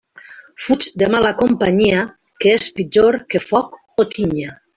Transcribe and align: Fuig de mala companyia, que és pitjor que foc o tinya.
Fuig 0.61 0.87
de 1.01 1.09
mala 1.15 1.33
companyia, 1.41 1.99
que 2.41 2.55
és 2.61 2.67
pitjor 2.79 3.19
que 3.35 3.45
foc 3.45 3.79
o 4.05 4.09
tinya. 4.17 4.59